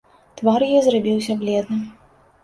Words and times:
Твар 0.37 0.63
яе 0.67 0.79
зрабіўся 0.85 1.35
бледным. 1.41 1.83